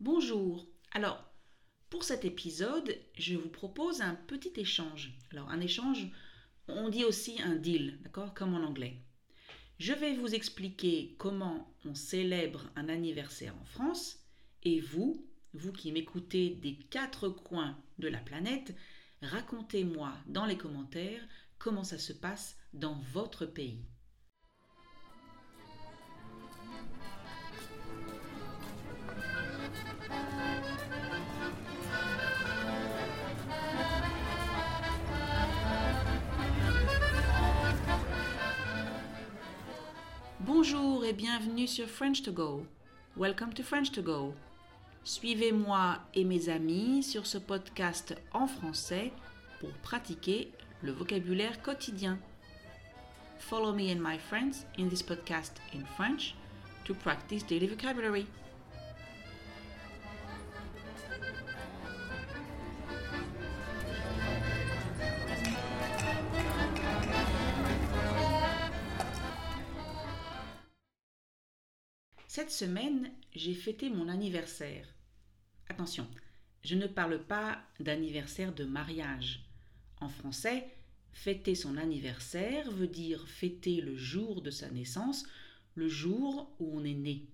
[0.00, 0.68] Bonjour.
[0.92, 1.24] Alors,
[1.88, 5.16] pour cet épisode, je vous propose un petit échange.
[5.32, 6.06] Alors, un échange,
[6.68, 9.00] on dit aussi un deal, d'accord Comme en anglais.
[9.78, 14.18] Je vais vous expliquer comment on célèbre un anniversaire en France
[14.64, 18.76] et vous, vous qui m'écoutez des quatre coins de la planète,
[19.22, 21.26] racontez-moi dans les commentaires
[21.58, 23.80] comment ça se passe dans votre pays.
[41.12, 42.66] Bienvenue sur French to Go.
[43.16, 44.34] Welcome to French to Go.
[45.04, 49.12] Suivez-moi et mes amis sur ce podcast en français
[49.60, 50.50] pour pratiquer
[50.82, 52.18] le vocabulaire quotidien.
[53.38, 56.34] Follow me and my friends in this podcast in French
[56.84, 58.26] to practice daily vocabulary.
[72.36, 74.86] Cette semaine, j'ai fêté mon anniversaire.
[75.70, 76.06] Attention,
[76.64, 79.48] je ne parle pas d'anniversaire de mariage.
[80.02, 80.68] En français,
[81.14, 85.24] fêter son anniversaire veut dire fêter le jour de sa naissance,
[85.76, 87.26] le jour où on est né.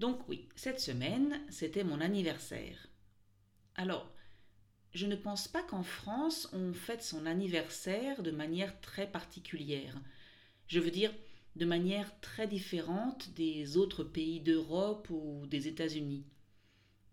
[0.00, 2.88] Donc oui, cette semaine, c'était mon anniversaire.
[3.76, 4.12] Alors,
[4.92, 9.94] je ne pense pas qu'en France, on fête son anniversaire de manière très particulière.
[10.66, 11.12] Je veux dire,
[11.56, 16.24] de manière très différente des autres pays d'Europe ou des États-Unis.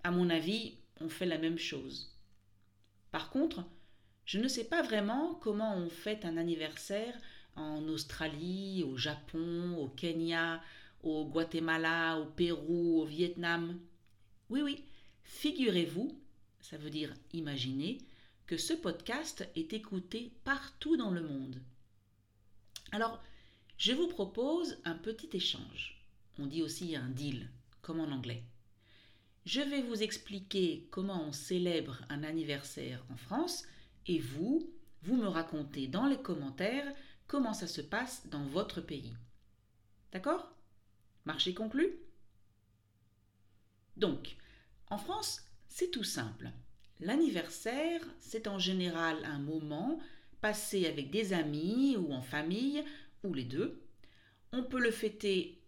[0.03, 2.15] À mon avis, on fait la même chose.
[3.11, 3.63] Par contre,
[4.25, 7.13] je ne sais pas vraiment comment on fête un anniversaire
[7.55, 10.63] en Australie, au Japon, au Kenya,
[11.03, 13.79] au Guatemala, au Pérou, au Vietnam.
[14.49, 14.83] Oui, oui,
[15.23, 16.17] figurez-vous,
[16.61, 17.99] ça veut dire imaginez,
[18.47, 21.61] que ce podcast est écouté partout dans le monde.
[22.91, 23.21] Alors,
[23.81, 26.05] je vous propose un petit échange.
[26.37, 27.49] On dit aussi un deal,
[27.81, 28.43] comme en anglais.
[29.43, 33.63] Je vais vous expliquer comment on célèbre un anniversaire en France
[34.05, 34.71] et vous,
[35.01, 36.93] vous me racontez dans les commentaires
[37.25, 39.15] comment ça se passe dans votre pays.
[40.11, 40.53] D'accord?
[41.25, 41.91] Marché conclu?
[43.97, 44.35] Donc,
[44.91, 46.51] en France, c'est tout simple.
[46.99, 49.99] L'anniversaire, c'est en général un moment
[50.39, 52.83] passé avec des amis ou en famille
[53.29, 53.81] les deux.
[54.51, 55.61] On peut le fêter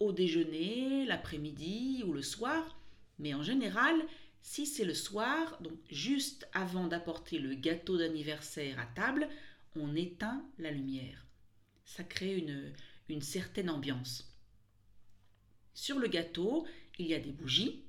[0.00, 2.78] au déjeuner, l'après-midi ou le soir,
[3.18, 3.94] mais en général,
[4.42, 9.28] si c'est le soir, donc juste avant d'apporter le gâteau d'anniversaire à table,
[9.76, 11.26] on éteint la lumière.
[11.84, 12.72] Ça crée une,
[13.08, 14.30] une certaine ambiance.
[15.74, 16.66] Sur le gâteau,
[16.98, 17.82] il y a des bougies.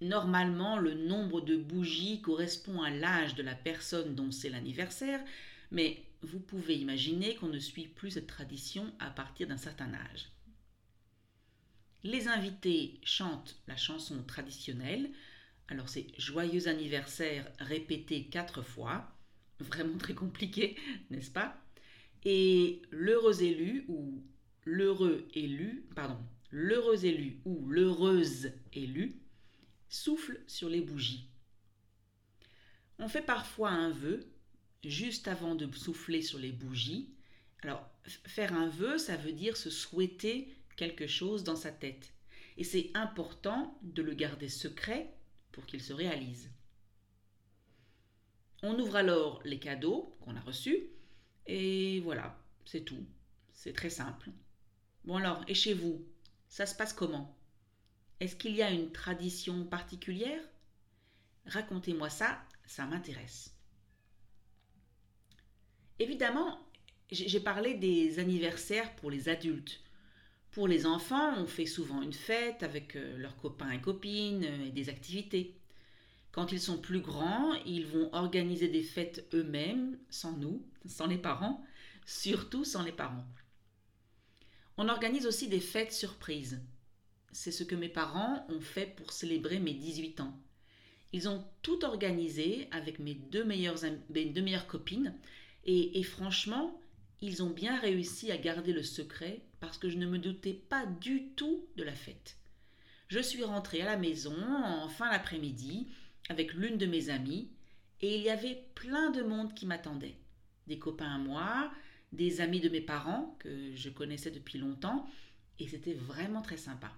[0.00, 5.22] Normalement, le nombre de bougies correspond à l'âge de la personne dont c'est l'anniversaire,
[5.72, 10.30] mais vous pouvez imaginer qu'on ne suit plus cette tradition à partir d'un certain âge.
[12.04, 15.10] Les invités chantent la chanson traditionnelle.
[15.68, 19.16] Alors c'est joyeux anniversaire répété quatre fois.
[19.60, 20.76] Vraiment très compliqué,
[21.10, 21.56] n'est-ce pas?
[22.24, 24.22] Et l'heureux élu ou
[24.64, 26.18] l'heureux élu, pardon,
[26.50, 29.16] l'heureux élu ou l'heureuse élue
[29.88, 31.28] souffle sur les bougies.
[32.98, 34.31] On fait parfois un vœu
[34.84, 37.14] juste avant de souffler sur les bougies.
[37.62, 42.12] Alors, faire un vœu, ça veut dire se souhaiter quelque chose dans sa tête.
[42.56, 45.14] Et c'est important de le garder secret
[45.52, 46.50] pour qu'il se réalise.
[48.62, 50.88] On ouvre alors les cadeaux qu'on a reçus
[51.46, 53.04] et voilà, c'est tout.
[53.52, 54.30] C'est très simple.
[55.04, 56.04] Bon alors, et chez vous,
[56.48, 57.36] ça se passe comment?
[58.20, 60.42] Est-ce qu'il y a une tradition particulière?
[61.46, 63.52] Racontez-moi ça, ça m'intéresse.
[66.02, 66.58] Évidemment,
[67.12, 69.78] j'ai parlé des anniversaires pour les adultes.
[70.50, 74.66] Pour les enfants, on fait souvent une fête avec euh, leurs copains et copines euh,
[74.66, 75.54] et des activités.
[76.32, 81.18] Quand ils sont plus grands, ils vont organiser des fêtes eux-mêmes, sans nous, sans les
[81.18, 81.64] parents,
[82.04, 83.24] surtout sans les parents.
[84.78, 86.60] On organise aussi des fêtes surprises.
[87.30, 90.36] C'est ce que mes parents ont fait pour célébrer mes 18 ans.
[91.12, 93.78] Ils ont tout organisé avec mes deux meilleures,
[94.10, 95.14] mes deux meilleures copines
[95.64, 96.80] et, franchement,
[97.20, 100.86] ils ont bien réussi à garder le secret parce que je ne me doutais pas
[100.86, 102.36] du tout de la fête.
[103.08, 105.86] Je suis rentrée à la maison en fin d'après-midi
[106.28, 107.50] avec l'une de mes amies
[108.00, 110.16] et il y avait plein de monde qui m'attendait.
[110.66, 111.70] Des copains à moi,
[112.12, 115.08] des amis de mes parents que je connaissais depuis longtemps
[115.58, 116.92] et c'était vraiment très sympa.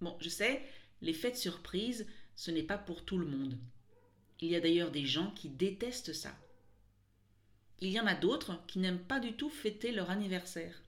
[0.00, 0.62] Bon, je sais,
[1.02, 2.06] les fêtes surprises,
[2.36, 3.58] ce n'est pas pour tout le monde.
[4.40, 6.34] Il y a d'ailleurs des gens qui détestent ça.
[7.80, 10.82] Il y en a d'autres qui n'aiment pas du tout fêter leur anniversaire.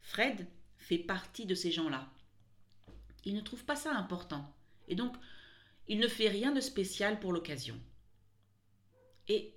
[0.00, 2.10] Fred fait partie de ces gens-là.
[3.24, 4.54] Il ne trouve pas ça important,
[4.88, 5.14] et donc
[5.86, 7.78] il ne fait rien de spécial pour l'occasion.
[9.28, 9.54] Et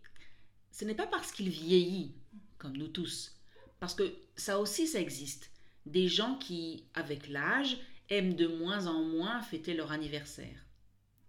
[0.72, 2.14] ce n'est pas parce qu'il vieillit,
[2.58, 3.36] comme nous tous,
[3.80, 5.52] parce que ça aussi ça existe,
[5.86, 7.78] des gens qui, avec l'âge,
[8.10, 10.66] aiment de moins en moins fêter leur anniversaire.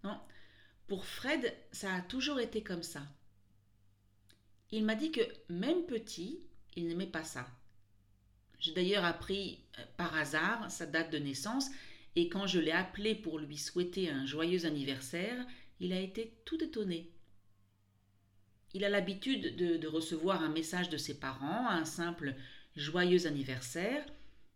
[0.03, 0.19] Non,
[0.87, 3.01] pour Fred, ça a toujours été comme ça.
[4.75, 6.39] Il m'a dit que même petit,
[6.75, 7.45] il n'aimait pas ça.
[8.59, 11.69] J'ai d'ailleurs appris euh, par hasard sa date de naissance
[12.15, 15.45] et quand je l'ai appelé pour lui souhaiter un joyeux anniversaire,
[15.79, 17.11] il a été tout étonné.
[18.73, 22.33] Il a l'habitude de, recevoir un message de ses parents, un simple
[22.75, 24.03] joyeux anniversaire,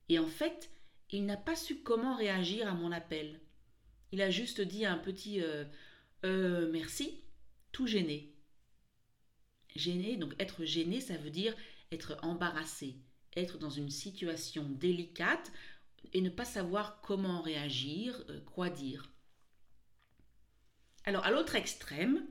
[0.10, 0.72] et en fait,
[1.12, 3.40] il n'a pas su comment réagir à mon appel.
[4.12, 5.64] Il a juste dit un petit euh,
[6.26, 7.22] euh, merci,
[7.72, 8.34] tout gêné.
[9.78, 11.56] Gêné, donc être gêné, ça veut dire
[11.92, 12.96] être embarrassé,
[13.36, 15.52] être dans une situation délicate
[16.14, 19.10] et ne pas savoir comment réagir, euh, quoi dire.
[21.06, 22.26] Alors à l'autre extrême,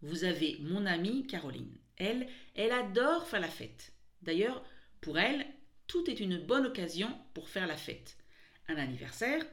[0.00, 1.76] vous avez mon amie Caroline.
[1.96, 3.92] Elle, elle adore faire la fête.
[4.22, 4.64] D'ailleurs,
[5.00, 5.46] pour elle,
[5.86, 8.16] tout est une bonne occasion pour faire la fête.
[8.68, 9.44] Un anniversaire,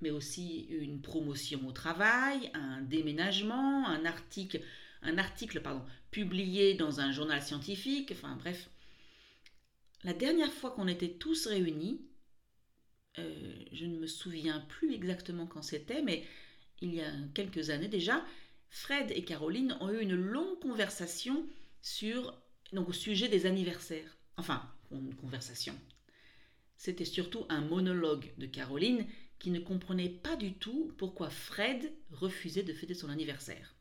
[0.00, 4.60] mais aussi une promotion au travail, un déménagement, un article,
[5.02, 8.70] un article pardon, publié dans un journal scientifique, enfin bref.
[10.04, 12.00] La dernière fois qu'on était tous réunis,
[13.18, 16.24] euh, je ne me souviens plus exactement quand c'était, mais
[16.80, 18.24] il y a quelques années déjà,
[18.70, 21.46] Fred et Caroline ont eu une longue conversation
[21.82, 22.34] sur,
[22.72, 24.16] donc au sujet des anniversaires.
[24.36, 24.62] Enfin,
[24.92, 25.74] une conversation.
[26.76, 29.04] C'était surtout un monologue de Caroline
[29.38, 33.74] qui ne comprenait pas du tout pourquoi Fred refusait de fêter son anniversaire.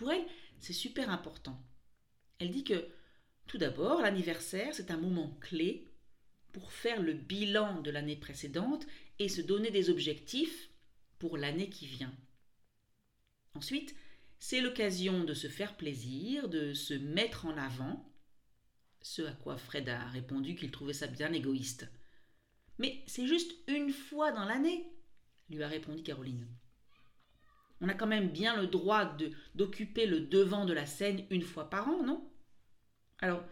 [0.00, 0.24] Pour elle,
[0.60, 1.62] c'est super important.
[2.38, 2.88] Elle dit que,
[3.46, 5.86] tout d'abord, l'anniversaire, c'est un moment clé
[6.52, 8.86] pour faire le bilan de l'année précédente
[9.18, 10.70] et se donner des objectifs
[11.18, 12.16] pour l'année qui vient.
[13.52, 13.94] Ensuite,
[14.38, 18.10] c'est l'occasion de se faire plaisir, de se mettre en avant,
[19.02, 21.86] ce à quoi Fred a répondu qu'il trouvait ça bien égoïste.
[22.78, 24.90] Mais c'est juste une fois dans l'année,
[25.50, 26.48] lui a répondu Caroline.
[27.80, 31.42] On a quand même bien le droit de, d'occuper le devant de la scène une
[31.42, 32.30] fois par an, non?
[33.18, 33.44] Alors,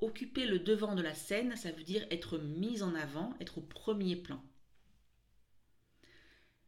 [0.00, 3.62] occuper le devant de la scène, ça veut dire être mis en avant, être au
[3.62, 4.42] premier plan.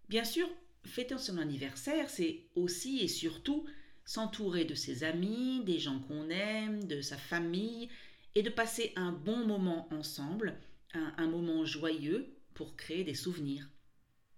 [0.09, 0.49] Bien sûr,
[0.85, 3.67] fêter son anniversaire, c'est aussi et surtout
[4.05, 7.91] s'entourer de ses amis, des gens qu'on aime, de sa famille,
[8.35, 10.59] et de passer un bon moment ensemble,
[10.95, 13.69] un, un moment joyeux pour créer des souvenirs.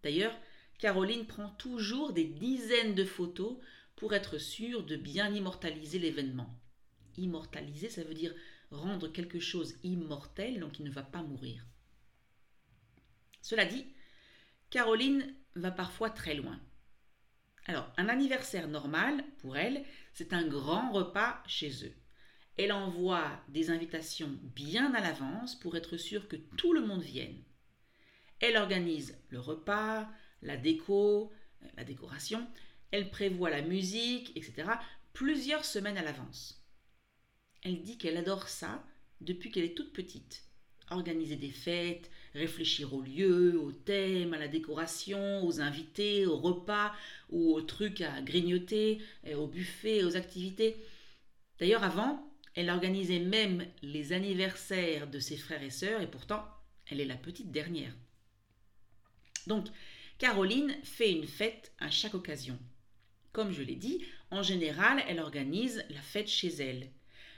[0.03, 0.37] D'ailleurs,
[0.81, 3.59] Caroline prend toujours des dizaines de photos
[3.97, 6.59] pour être sûre de bien immortaliser l'événement.
[7.19, 8.35] Immortaliser, ça veut dire
[8.71, 11.67] rendre quelque chose immortel, donc il ne va pas mourir.
[13.43, 13.85] Cela dit,
[14.71, 16.59] Caroline va parfois très loin.
[17.67, 19.85] Alors, un anniversaire normal, pour elle,
[20.15, 21.95] c'est un grand repas chez eux.
[22.57, 27.43] Elle envoie des invitations bien à l'avance pour être sûre que tout le monde vienne.
[28.39, 30.09] Elle organise le repas,
[30.43, 31.33] la déco,
[31.77, 32.47] la décoration,
[32.91, 34.69] elle prévoit la musique, etc.
[35.13, 36.65] plusieurs semaines à l'avance.
[37.63, 38.85] Elle dit qu'elle adore ça
[39.21, 40.45] depuis qu'elle est toute petite.
[40.91, 46.93] Organiser des fêtes, réfléchir au lieu, au thème, à la décoration, aux invités, au repas
[47.29, 49.01] ou aux trucs à grignoter,
[49.37, 50.77] au buffet, aux activités.
[51.61, 56.45] D'ailleurs, avant, elle organisait même les anniversaires de ses frères et sœurs, et pourtant,
[56.87, 57.95] elle est la petite dernière.
[59.47, 59.69] Donc,
[60.21, 62.59] Caroline fait une fête à chaque occasion.
[63.33, 66.91] Comme je l'ai dit, en général, elle organise la fête chez elle,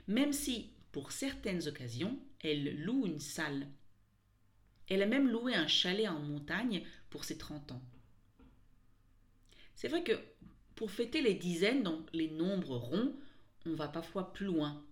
[0.08, 3.68] même si, pour certaines occasions, elle loue une salle.
[4.88, 7.82] Elle a même loué un chalet en montagne pour ses 30 ans.
[9.76, 10.18] C'est vrai que
[10.74, 13.14] pour fêter les dizaines, donc les nombres ronds,
[13.64, 14.84] on va parfois plus loin.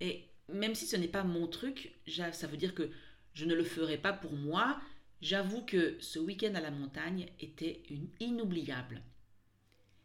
[0.00, 2.88] Et même si ce n'est pas mon truc, ça veut dire que
[3.34, 4.80] je ne le ferai pas pour moi.
[5.26, 7.82] J'avoue que ce week-end à la montagne était
[8.20, 9.02] inoubliable.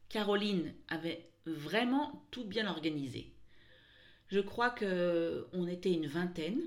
[0.10, 3.32] Caroline avait vraiment tout bien organisé.
[4.30, 6.60] Je crois que on était une vingtaine.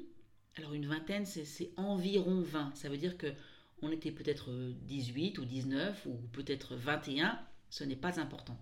[0.55, 2.77] Alors une vingtaine, c'est environ 20.
[2.77, 3.35] Ça veut dire que
[3.83, 7.37] on était peut-être 18 ou 19 ou peut-être 21.
[7.71, 8.57] Ce n'est pas important.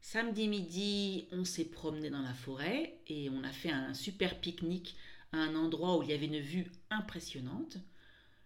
[0.00, 4.94] Samedi midi, on s'est promené dans la forêt et on a fait un super pique-nique
[5.32, 7.78] à un endroit où il y avait une vue impressionnante.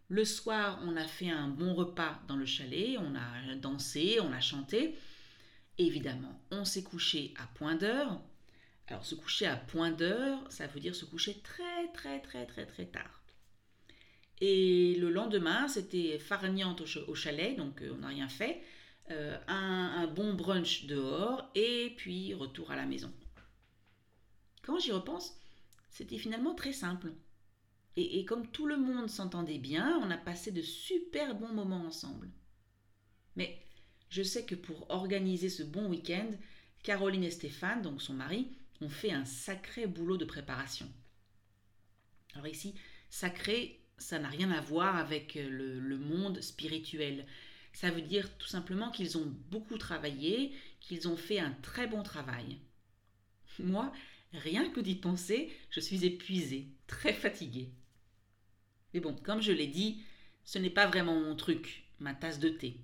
[0.09, 4.33] Le soir, on a fait un bon repas dans le chalet, on a dansé, on
[4.33, 4.95] a chanté.
[5.79, 8.21] Évidemment, on s'est couché à point d'heure.
[8.89, 12.67] Alors, se coucher à point d'heure, ça veut dire se coucher très, très, très, très,
[12.67, 13.23] très tard.
[14.41, 18.63] Et le lendemain, c'était farniente au chalet, donc euh, on n'a rien fait.
[19.11, 23.13] Euh, un, bon brunch dehors et puis retour à la maison.
[24.63, 25.37] Quand j'y repense,
[25.91, 27.13] c'était finalement très simple.
[27.97, 32.31] Et, comme tout le monde s'entendait bien, on a passé de super bons moments ensemble.
[33.37, 33.59] Mais
[34.11, 36.31] je sais que pour organiser ce bon week-end,
[36.83, 38.49] Caroline et Stéphane, donc son mari,
[38.83, 40.87] ont fait un sacré boulot de préparation.
[42.35, 42.75] Alors ici,
[43.09, 47.27] sacré, ça n'a rien à voir avec le, le monde spirituel.
[47.73, 52.03] Ça veut dire tout simplement qu'ils ont beaucoup travaillé, qu'ils ont fait un très bon
[52.03, 52.59] travail.
[53.59, 53.91] Moi,
[54.35, 57.71] rien que d'y penser, je suis épuisée, très fatiguée.
[58.97, 59.99] Mais bon, comme je l'ai dit,
[60.43, 62.79] ce n'est pas vraiment mon truc, ma tasse de thé.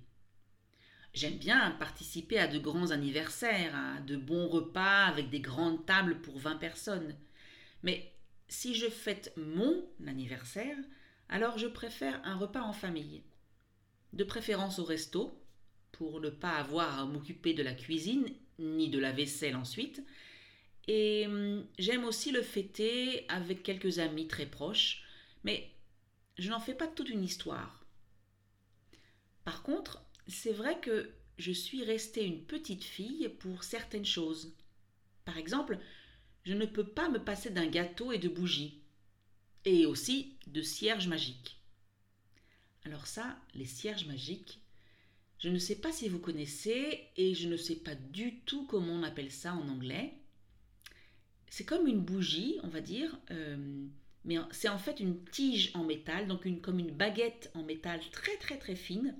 [1.15, 6.21] J'aime bien participer à de grands anniversaires, à de bons repas avec des grandes tables
[6.21, 7.15] pour 20 personnes.
[7.81, 8.13] Mais
[8.47, 10.77] si je fête mon anniversaire,
[11.29, 13.23] alors je préfère un repas en famille.
[14.13, 15.43] De préférence au resto,
[15.93, 18.27] pour ne pas avoir à m'occuper de la cuisine
[18.59, 20.03] ni de la vaisselle ensuite.
[20.87, 25.01] Et hum, j'aime aussi le fêter avec quelques amis très proches,
[25.43, 25.72] mais
[26.37, 27.85] je n'en fais pas toute une histoire.
[29.43, 34.55] Par contre, c'est vrai que je suis restée une petite fille pour certaines choses.
[35.25, 35.79] Par exemple,
[36.43, 38.81] je ne peux pas me passer d'un gâteau et de bougies,
[39.65, 41.61] et aussi de cierges magiques.
[42.85, 44.59] Alors ça, les cierges magiques,
[45.39, 48.93] je ne sais pas si vous connaissez et je ne sais pas du tout comment
[48.93, 50.13] on appelle ça en anglais.
[51.49, 53.87] C'est comme une bougie, on va dire, euh,
[54.25, 57.99] mais c'est en fait une tige en métal, donc une, comme une baguette en métal
[58.11, 59.15] très très très fine,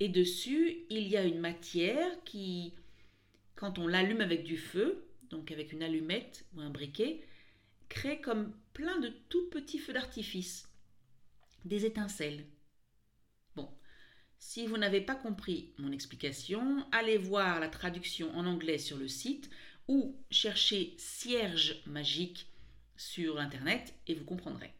[0.00, 2.74] et dessus, il y a une matière qui,
[3.54, 7.20] quand on l'allume avec du feu, donc avec une allumette ou un briquet,
[7.88, 10.68] crée comme plein de tout petits feux d'artifice,
[11.64, 12.44] des étincelles.
[13.54, 13.68] Bon,
[14.38, 19.08] si vous n'avez pas compris mon explication, allez voir la traduction en anglais sur le
[19.08, 19.48] site
[19.86, 22.48] ou cherchez cierge magique
[22.96, 24.72] sur Internet et vous comprendrez.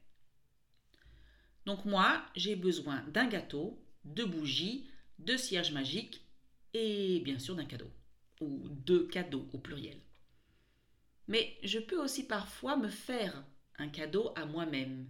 [1.67, 4.87] Donc moi, j'ai besoin d'un gâteau, de bougies,
[5.19, 6.27] de cierges magiques
[6.75, 7.91] et bien sûr d'un cadeau,
[8.41, 10.01] ou deux cadeaux au pluriel.
[11.29, 13.45] Mais je peux aussi parfois me faire
[13.79, 15.09] un cadeau à moi-même,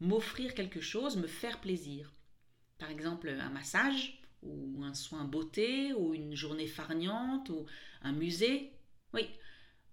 [0.00, 2.12] m'offrir quelque chose, me faire plaisir.
[2.78, 7.66] Par exemple un massage, ou un soin beauté, ou une journée farniante, ou
[8.02, 8.72] un musée.
[9.14, 9.28] Oui,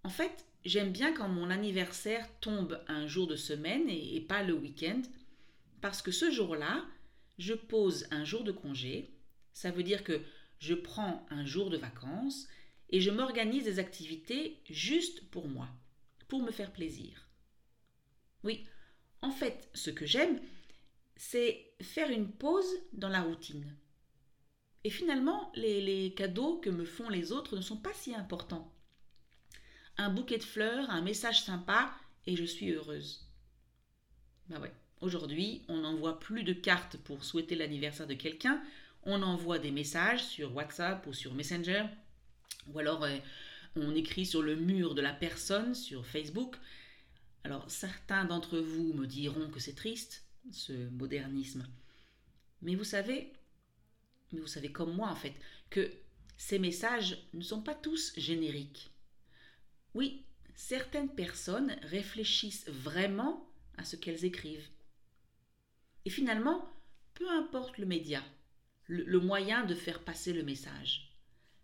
[0.04, 4.54] en fait, j'aime bien quand mon anniversaire tombe un jour de semaine et, pas le
[4.54, 5.02] week-end,
[5.82, 6.86] parce que ce jour-là,
[7.38, 9.12] je pose un jour de congé,
[9.54, 10.22] ça veut dire que
[10.60, 12.48] je prends un jour de vacances
[12.90, 15.68] et je m'organise des activités juste pour moi,
[16.28, 17.28] pour me faire plaisir.
[18.44, 18.66] Oui,
[19.22, 20.40] en fait, ce que j'aime,
[21.16, 23.76] c'est faire une pause dans la routine.
[24.84, 28.74] Et finalement, les, cadeaux que me font les autres ne sont pas si importants.
[30.02, 31.94] Un bouquet de fleurs, un message sympa,
[32.26, 33.24] et je suis heureuse.
[34.50, 38.64] Ben ouais, aujourd'hui, on n'envoie plus de cartes pour souhaiter l'anniversaire de quelqu'un,
[39.04, 41.86] on envoie des messages sur WhatsApp ou sur Messenger,
[42.66, 43.16] ou alors euh,
[43.76, 46.56] on écrit sur le mur de la personne sur Facebook.
[47.44, 51.68] Alors certains d'entre vous me diront que c'est triste, ce modernisme.
[52.64, 53.34] Mais vous savez,
[54.32, 55.36] mais vous savez comme moi en fait,
[55.70, 55.92] que
[56.38, 58.92] ces messages ne sont pas tous génériques.
[59.94, 64.70] Oui, certaines personnes réfléchissent vraiment à ce qu'elles écrivent.
[66.06, 66.70] Et finalement,
[67.14, 68.24] peu importe le média,
[68.88, 71.18] le, moyen de faire passer le message.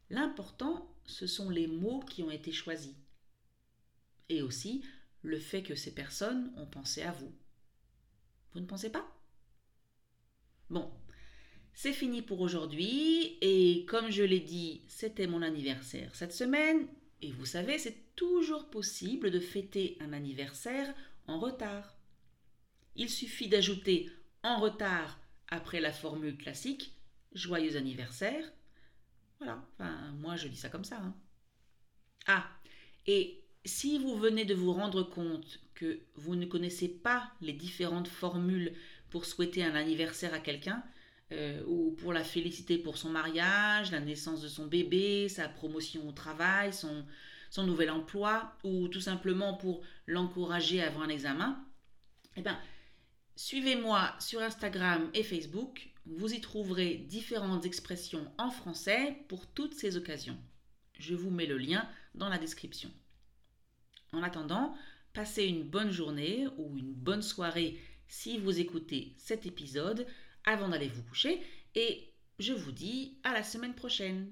[0.09, 2.95] L'important, ce sont les mots qui ont été choisis.
[4.29, 4.83] Et aussi
[5.23, 7.33] le fait que ces personnes ont pensé à vous.
[8.53, 9.05] Vous ne pensez pas?
[10.69, 10.91] Bon,
[11.73, 16.87] c'est fini pour aujourd'hui et comme je l'ai dit, c'était mon anniversaire cette semaine
[17.21, 20.93] et vous savez, c'est toujours possible de fêter un anniversaire
[21.27, 21.97] en retard.
[22.95, 24.09] Il suffit d'ajouter
[24.43, 25.19] en retard
[25.49, 26.93] après la formule classique
[27.33, 28.43] joyeux anniversaire.
[29.39, 29.63] Voilà,
[30.19, 30.97] moi je dis ça comme ça.
[30.97, 31.15] Hein.
[32.27, 32.49] Ah,
[33.05, 38.07] et si vous venez de vous rendre compte que vous ne connaissez pas les différentes
[38.07, 38.73] formules
[39.09, 40.83] pour souhaiter un anniversaire à quelqu'un,
[41.31, 46.07] euh, ou pour la féliciter pour son mariage, la naissance de son bébé, sa promotion
[46.07, 47.05] au travail, son,
[47.49, 51.63] son nouvel emploi, ou tout simplement pour l'encourager avant un examen,
[52.35, 52.59] eh bien,
[53.37, 59.95] Suivez-moi sur Instagram et Facebook, vous y trouverez différentes expressions en français pour toutes ces
[59.95, 60.39] occasions.
[60.97, 62.89] Je vous mets le lien dans la description.
[64.11, 64.75] En attendant,
[65.13, 70.07] passez une bonne journée ou une bonne soirée si vous écoutez cet épisode
[70.45, 71.41] avant d'aller vous coucher
[71.75, 74.31] et je vous dis à la semaine prochaine.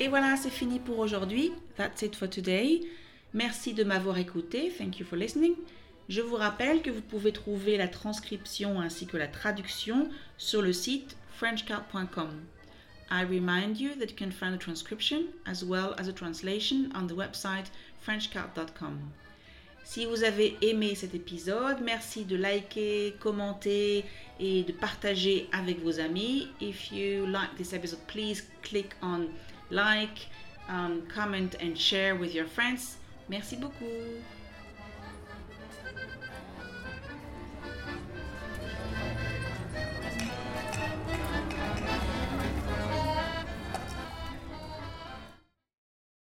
[0.00, 1.52] Et voilà, c'est fini pour aujourd'hui.
[1.76, 2.82] That's it for today.
[3.34, 4.72] Merci de m'avoir écouté.
[4.78, 5.54] Thank you for listening.
[6.08, 10.72] Je vous rappelle que vous pouvez trouver la transcription ainsi que la traduction sur le
[10.72, 12.30] site frenchcard.com.
[13.10, 17.06] I remind you that you can find a transcription as well as a translation on
[17.06, 17.66] the website
[18.00, 18.98] frenchcard.com.
[19.84, 24.04] Si vous avez aimé cet épisode, merci de liker, commenter
[24.38, 26.48] et de partager avec vos amis.
[26.60, 29.28] If you like this episode, please click on
[29.70, 30.28] like,
[30.68, 32.98] um, comment and share with your friends.
[33.28, 34.22] Merci beaucoup.